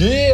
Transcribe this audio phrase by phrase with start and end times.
[0.00, 0.27] de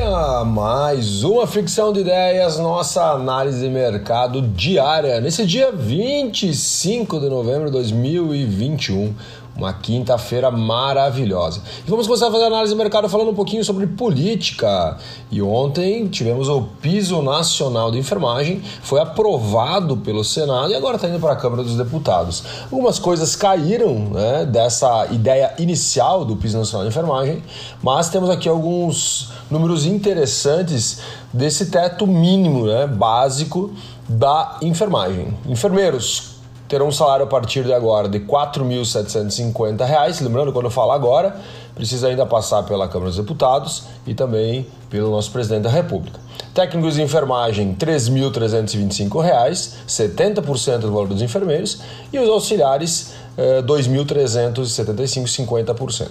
[0.46, 7.66] Mais uma ficção de ideias, nossa análise de mercado diária, nesse dia 25 de novembro
[7.66, 9.12] de 2021
[9.56, 11.62] uma quinta-feira maravilhosa.
[11.86, 14.98] E vamos começar a fazer análise do mercado falando um pouquinho sobre política.
[15.30, 21.08] E ontem tivemos o piso nacional de enfermagem, foi aprovado pelo Senado e agora está
[21.08, 22.42] indo para a Câmara dos Deputados.
[22.64, 27.42] Algumas coisas caíram né, dessa ideia inicial do piso nacional de enfermagem,
[27.82, 31.00] mas temos aqui alguns números interessantes
[31.32, 33.72] desse teto mínimo, né, básico
[34.06, 35.34] da enfermagem.
[35.46, 36.34] Enfermeiros
[36.68, 40.20] terão um salário a partir de agora de R$ 4.750.
[40.20, 41.36] Lembrando, quando eu falo agora,
[41.74, 46.20] precisa ainda passar pela Câmara dos Deputados e também pelo nosso presidente da República.
[46.52, 51.80] Técnicos de enfermagem, R$ 3.325, 70% do valor dos enfermeiros,
[52.12, 56.08] e os auxiliares, R$ 2.375, 50%.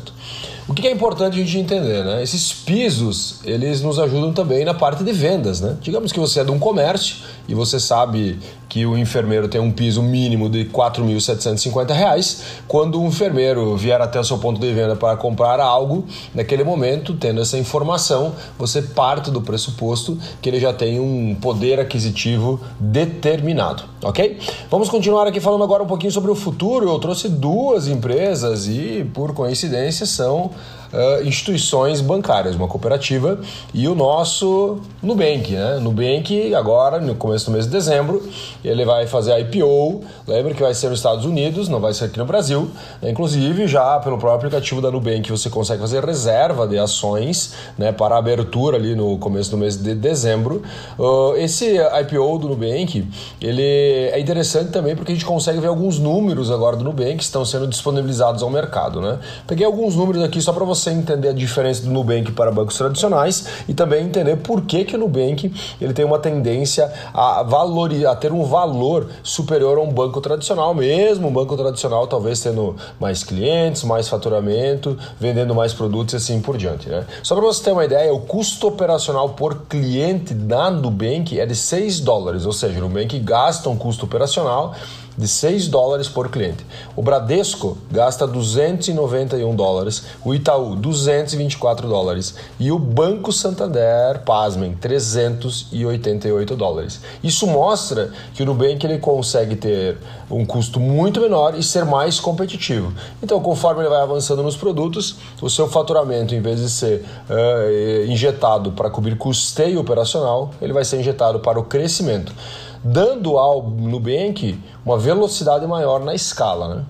[0.68, 2.24] O que é importante a gente entender, né?
[2.24, 5.78] Esses pisos, eles nos ajudam também na parte de vendas, né?
[5.82, 7.18] Digamos que você é de um comércio
[7.50, 13.06] e você sabe que o enfermeiro tem um piso mínimo de R$ 4.750, quando o
[13.06, 17.56] enfermeiro vier até o seu ponto de venda para comprar algo, naquele momento, tendo essa
[17.56, 24.40] informação, você parte do pressuposto que ele já tem um poder aquisitivo determinado, ok?
[24.72, 26.90] Vamos continuar aqui falando agora um pouquinho sobre o futuro.
[26.90, 30.52] Eu trouxe duas empresas e, por coincidência, são
[30.94, 33.40] uh, instituições bancárias, uma cooperativa
[33.74, 35.52] e o nosso Nubank.
[35.52, 35.80] Né?
[35.80, 38.22] Nubank, agora, no começo do mês de dezembro,
[38.64, 40.02] ele vai fazer a IPO.
[40.28, 42.70] Lembra que vai ser nos Estados Unidos, não vai ser aqui no Brasil.
[43.02, 48.18] Inclusive, já pelo próprio aplicativo da Nubank, você consegue fazer reserva de ações né, para
[48.18, 50.62] abertura ali no começo do mês de dezembro.
[50.98, 53.08] Uh, esse IPO do Nubank,
[53.42, 57.24] ele é interessante também porque a gente consegue ver alguns números agora do Nubank que
[57.24, 59.02] estão sendo disponibilizados ao mercado.
[59.02, 59.20] Né?
[59.48, 62.78] Peguei alguns números aqui só para você você entender a diferença do Nubank para bancos
[62.78, 68.12] tradicionais e também entender por que, que o Nubank ele tem uma tendência a, valorizar,
[68.12, 72.76] a ter um valor superior a um banco tradicional, mesmo um banco tradicional talvez tendo
[73.00, 76.90] mais clientes, mais faturamento, vendendo mais produtos e assim por diante.
[76.90, 77.06] Né?
[77.22, 81.56] Só para você ter uma ideia, o custo operacional por cliente da Nubank é de
[81.56, 84.74] 6 dólares, ou seja, o Nubank gasta um custo operacional
[85.18, 86.66] de 6 dólares por cliente.
[86.96, 96.56] O Bradesco gasta 291 dólares, o Itaú 224 dólares e o Banco Santander, pasmem, 388
[96.56, 97.02] dólares.
[97.24, 99.98] Isso mostra que o Nubank ele consegue ter
[100.30, 102.94] um custo muito menor e ser mais competitivo.
[103.22, 108.12] Então, conforme ele vai avançando nos produtos, o seu faturamento, em vez de ser uh,
[108.12, 112.34] injetado para cobrir custeio operacional, ele vai ser injetado para o crescimento
[112.84, 116.76] dando ao Nubank uma velocidade maior na escala.
[116.76, 116.86] Né?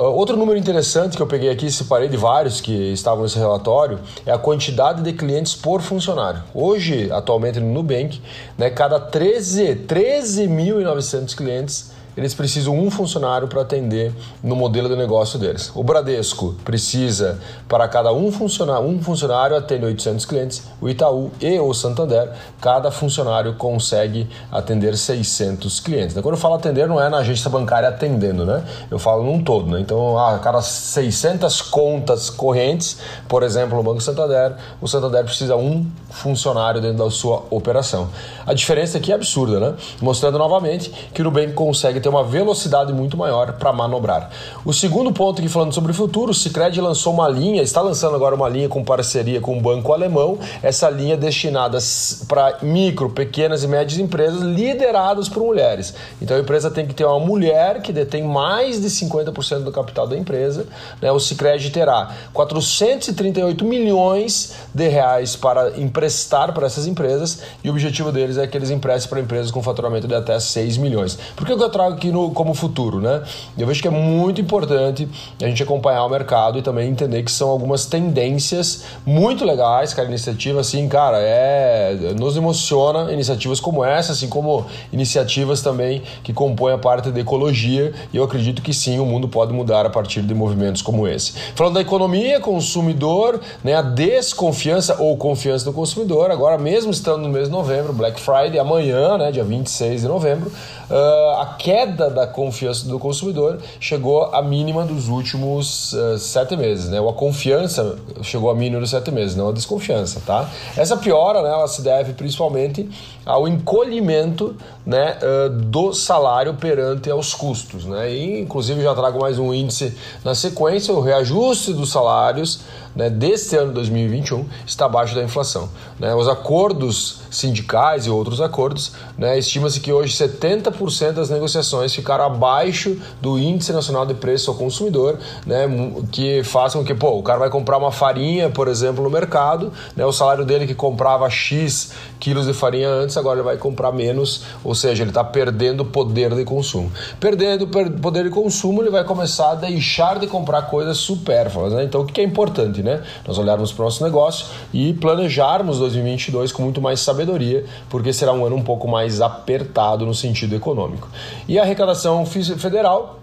[0.00, 4.00] Ah, outro número interessante que eu peguei aqui, separei de vários que estavam nesse relatório,
[4.24, 6.42] é a quantidade de clientes por funcionário.
[6.54, 8.20] Hoje, atualmente no Nubank,
[8.56, 14.12] né, cada 13, 13.900 clientes eles precisam um funcionário para atender
[14.42, 15.70] no modelo de negócio deles.
[15.74, 17.38] O Bradesco precisa,
[17.68, 20.62] para cada um funcionário, um funcionário atende 800 clientes.
[20.80, 26.12] O Itaú e o Santander, cada funcionário consegue atender 600 clientes.
[26.12, 28.64] Então, quando eu falo atender, não é na agência bancária atendendo, né?
[28.90, 29.80] Eu falo num todo, né?
[29.80, 32.98] Então, a cada 600 contas correntes,
[33.28, 38.08] por exemplo, no Banco Santander, o Santander precisa um funcionário dentro da sua operação.
[38.46, 39.74] A diferença aqui é absurda, né?
[40.00, 44.30] Mostrando novamente que o Nubank consegue ter uma velocidade muito maior para manobrar.
[44.64, 48.16] O segundo ponto aqui falando sobre o futuro, o Cicred lançou uma linha, está lançando
[48.16, 51.78] agora uma linha com parceria com um banco alemão, essa linha destinada
[52.26, 55.94] para micro, pequenas e médias empresas lideradas por mulheres.
[56.20, 60.06] Então a empresa tem que ter uma mulher que detém mais de 50% do capital
[60.06, 60.66] da empresa,
[61.00, 61.12] né?
[61.12, 68.12] O Cicred terá 438 milhões de reais para emprestar para essas empresas e o objetivo
[68.12, 71.18] deles é que eles emprestem para empresas com faturamento de até 6 milhões.
[71.36, 73.22] Por que eu trago aqui no, como futuro, né?
[73.56, 75.08] Eu vejo que é muito importante
[75.40, 80.08] a gente acompanhar o mercado e também entender que são algumas tendências muito legais, cara,
[80.08, 86.74] iniciativa assim, cara, é nos emociona iniciativas como essa, assim como iniciativas também que compõem
[86.74, 90.22] a parte da ecologia, e eu acredito que sim, o mundo pode mudar a partir
[90.22, 91.32] de movimentos como esse.
[91.54, 97.28] Falando da economia, consumidor, né, a desconfiança ou confiança do consumidor, agora mesmo estando no
[97.28, 100.50] mês de novembro, Black Friday, amanhã, né, dia 26 de novembro,
[100.90, 106.88] uh, a queda da confiança do consumidor chegou à mínima dos últimos uh, sete meses,
[106.88, 107.00] né?
[107.00, 110.48] Ou a confiança chegou à mínima dos sete meses, não a desconfiança, tá?
[110.76, 112.88] Essa piora, né, ela se deve principalmente
[113.24, 117.84] ao encolhimento né, uh, do salário perante aos custos.
[117.84, 118.12] Né?
[118.12, 122.60] E, inclusive, já trago mais um índice na sequência, o reajuste dos salários
[122.94, 125.68] né, deste ano 2021 está abaixo da inflação.
[125.98, 126.14] Né?
[126.14, 132.96] Os acordos sindicais e outros acordos, né, estima-se que hoje 70% das negociações ficaram abaixo
[133.20, 135.66] do Índice Nacional de Preço ao Consumidor, né,
[136.10, 140.04] que façam que pô, o cara vai comprar uma farinha, por exemplo, no mercado, né,
[140.04, 144.44] o salário dele que comprava X quilos de farinha antes, agora ele vai comprar menos,
[144.62, 146.92] ou seja, ele está perdendo poder de consumo.
[147.18, 151.72] Perdendo poder de consumo, ele vai começar a deixar de comprar coisas supérfluas.
[151.72, 151.84] Né?
[151.84, 152.79] Então, o que é importante?
[152.82, 153.02] Né?
[153.26, 158.32] Nós olharmos para o nosso negócio e planejarmos 2022 com muito mais sabedoria, porque será
[158.32, 161.08] um ano um pouco mais apertado no sentido econômico.
[161.48, 163.20] E a arrecadação federal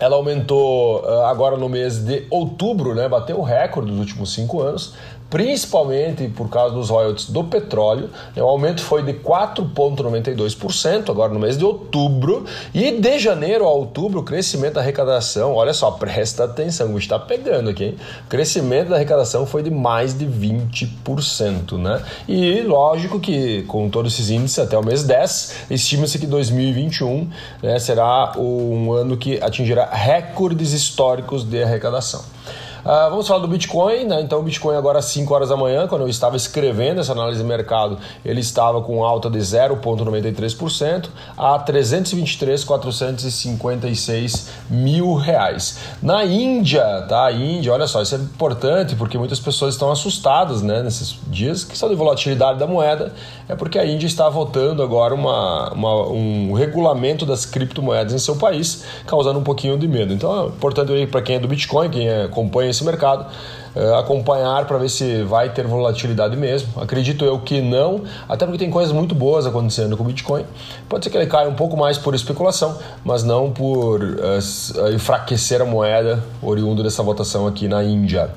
[0.00, 3.06] ela aumentou ah, agora no mês de outubro, né?
[3.06, 4.94] Bateu o recorde dos últimos cinco anos,
[5.30, 8.10] principalmente por causa dos royalties do petróleo.
[8.36, 12.44] O aumento foi de 4,92% agora no mês de outubro.
[12.74, 17.70] E de janeiro a outubro, o crescimento da arrecadação, olha só, presta atenção, está pegando
[17.70, 17.96] aqui, hein?
[18.26, 22.02] O crescimento da arrecadação foi de mais de 20%, né?
[22.28, 27.30] E lógico que com todos esses índices até o mês 10, estima-se que 2021
[27.62, 32.39] né, será um ano que atingirá recordes históricos de arrecadação.
[32.80, 34.22] Uh, vamos falar do Bitcoin, né?
[34.22, 37.40] Então, o Bitcoin agora às 5 horas da manhã, quando eu estava escrevendo essa análise
[37.40, 45.78] de mercado, ele estava com alta de 0,93% a 323,456 mil reais.
[46.02, 47.26] Na Índia, tá?
[47.26, 50.82] A Índia, olha só, isso é importante porque muitas pessoas estão assustadas, né?
[50.82, 53.12] Nesses dias que são de volatilidade da moeda,
[53.48, 58.36] é porque a Índia está votando agora uma, uma um regulamento das criptomoedas em seu
[58.36, 60.12] país, causando um pouquinho de medo.
[60.12, 63.26] Então, é importante para quem é do Bitcoin, quem acompanha esse mercado,
[63.74, 66.80] uh, acompanhar para ver se vai ter volatilidade mesmo.
[66.80, 70.44] Acredito eu que não, até porque tem coisas muito boas acontecendo com o Bitcoin.
[70.88, 75.60] Pode ser que ele caia um pouco mais por especulação, mas não por uh, enfraquecer
[75.60, 78.30] a moeda oriundo dessa votação aqui na Índia.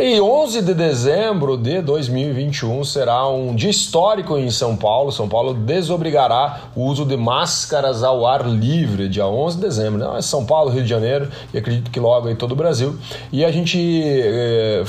[0.00, 5.10] E 11 de dezembro de 2021 será um dia histórico em São Paulo.
[5.10, 9.98] São Paulo desobrigará o uso de máscaras ao ar livre, dia 11 de dezembro.
[9.98, 12.96] Não é São Paulo, Rio de Janeiro e acredito que logo em todo o Brasil.
[13.32, 14.84] E a gente é,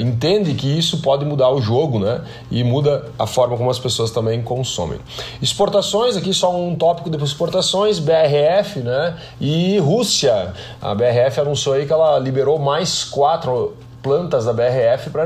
[0.00, 2.22] entende que isso pode mudar o jogo, né?
[2.50, 4.98] E muda a forma como as pessoas também consomem.
[5.42, 9.18] Exportações, aqui só um tópico de exportações, BRF, né?
[9.38, 10.54] E Rússia.
[10.80, 13.74] A BRF anunciou aí que ela liberou mais quatro
[14.06, 15.24] plantas da BRF para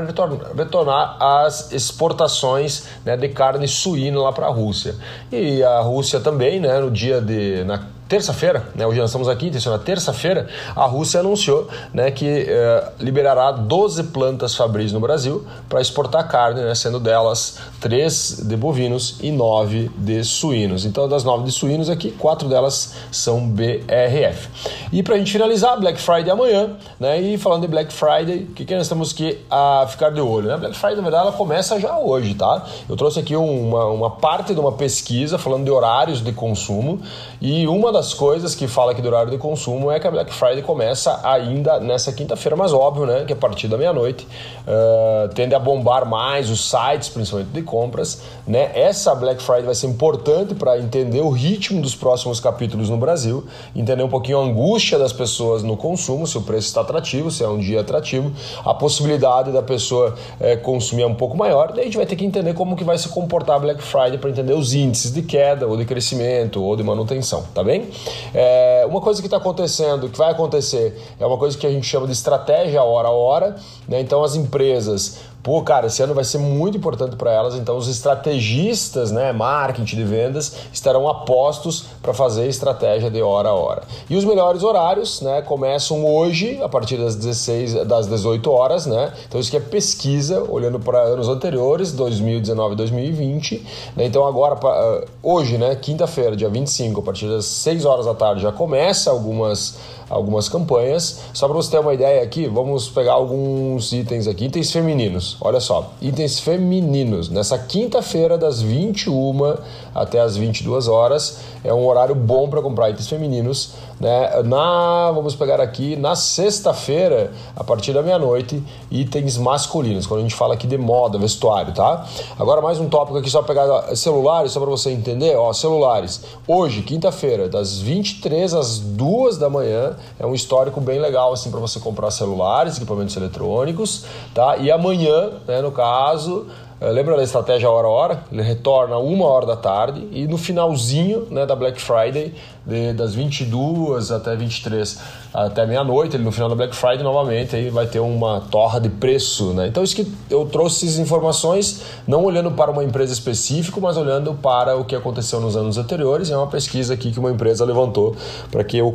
[0.57, 4.95] retornar, as exportações né, de carne suína lá para a Rússia.
[5.31, 7.63] E a Rússia também, né, no dia de.
[7.63, 12.91] Na terça-feira, né, hoje nós estamos aqui, na terça-feira, a Rússia anunciou né, que eh,
[12.99, 19.15] liberará 12 plantas fabris no Brasil para exportar carne, né, sendo delas 3 de bovinos
[19.21, 20.83] e 9 de suínos.
[20.83, 24.49] Então, das 9 de suínos aqui, 4 delas são BRF.
[24.91, 28.53] E para a gente finalizar, Black Friday amanhã, né, e falando de Black Friday, o
[28.53, 30.49] que, que nós temos que a, ficar de olho?
[30.49, 30.57] Né?
[30.57, 32.65] Black Friday, na verdade, ela começa já hoje, tá?
[32.89, 36.99] Eu trouxe aqui uma, uma parte de uma pesquisa falando de horários de consumo
[37.39, 40.11] e uma das das coisas que fala aqui do horário de consumo é que a
[40.11, 44.27] Black Friday começa ainda nessa quinta-feira, mas óbvio, né, que a partir da meia-noite
[44.65, 48.71] uh, tende a bombar mais os sites, principalmente de compras, né?
[48.73, 53.45] Essa Black Friday vai ser importante para entender o ritmo dos próximos capítulos no Brasil,
[53.75, 57.43] entender um pouquinho a angústia das pessoas no consumo, se o preço está atrativo, se
[57.43, 58.31] é um dia atrativo,
[58.65, 62.15] a possibilidade da pessoa é, consumir é um pouco maior, daí a gente vai ter
[62.15, 65.21] que entender como que vai se comportar a Black Friday para entender os índices de
[65.21, 67.90] queda ou de crescimento ou de manutenção, tá bem?
[68.33, 71.85] É, uma coisa que está acontecendo, que vai acontecer, é uma coisa que a gente
[71.85, 73.55] chama de estratégia hora a hora.
[73.87, 74.01] Né?
[74.01, 77.87] Então as empresas Pô, cara, esse ano vai ser muito importante para elas, então os
[77.87, 83.81] estrategistas, né, marketing de vendas, estarão apostos para fazer estratégia de hora a hora.
[84.07, 89.11] E os melhores horários, né, começam hoje, a partir das 16, das 18 horas, né?
[89.27, 94.05] Então isso aqui é pesquisa, olhando para anos anteriores, 2019 e 2020, né?
[94.05, 98.43] Então agora, ah, hoje, né, quinta-feira, dia 25, a partir das 6 horas da tarde,
[98.43, 99.79] já começa algumas
[100.11, 101.21] algumas campanhas.
[101.33, 105.37] Só para você ter uma ideia aqui, vamos pegar alguns itens aqui, itens femininos.
[105.39, 107.29] Olha só, itens femininos.
[107.29, 109.55] Nessa quinta-feira, das 21
[109.95, 113.73] até as 22 horas, é um horário bom para comprar itens femininos.
[113.99, 114.41] Né?
[114.43, 120.33] Na, vamos pegar aqui, na sexta-feira, a partir da meia-noite, itens masculinos, quando a gente
[120.33, 122.05] fala aqui de moda, vestuário, tá?
[122.39, 126.21] Agora mais um tópico aqui, só pegar celulares, só para você entender, ó, celulares.
[126.47, 131.59] Hoje, quinta-feira, das 23 às 2 da manhã, é um histórico bem legal, assim, para
[131.59, 134.57] você comprar celulares, equipamentos eletrônicos, tá?
[134.57, 136.47] E amanhã, né, no caso,
[136.89, 138.23] lembra da estratégia hora a hora?
[138.31, 142.33] Ele retorna uma hora da tarde e no finalzinho né, da Black Friday,
[142.65, 144.99] de, das 22 até 23,
[145.33, 148.89] até meia-noite, ele no final da Black Friday novamente aí vai ter uma torra de
[148.89, 149.53] preço.
[149.53, 149.67] Né?
[149.67, 154.33] Então isso que eu trouxe essas informações não olhando para uma empresa específica, mas olhando
[154.33, 156.31] para o que aconteceu nos anos anteriores.
[156.31, 158.15] É uma pesquisa aqui que uma empresa levantou
[158.51, 158.91] para que, eu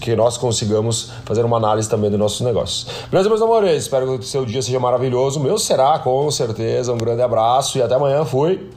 [0.00, 2.86] que nós consigamos fazer uma análise também dos nossos negócios.
[3.10, 3.82] Beleza, meus amores?
[3.82, 5.38] Espero que o seu dia seja maravilhoso.
[5.38, 6.92] O meu será, com certeza.
[6.92, 8.24] Um grande abraço e até amanhã.
[8.24, 8.70] Fui!